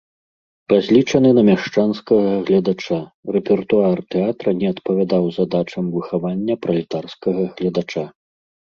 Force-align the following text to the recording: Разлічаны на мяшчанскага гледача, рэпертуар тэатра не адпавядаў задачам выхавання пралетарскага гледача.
Разлічаны 0.71 1.29
на 1.37 1.43
мяшчанскага 1.49 2.31
гледача, 2.47 2.99
рэпертуар 3.37 3.97
тэатра 4.17 4.49
не 4.65 4.75
адпавядаў 4.75 5.23
задачам 5.39 5.83
выхавання 6.01 6.53
пралетарскага 6.69 7.43
гледача. 7.63 8.03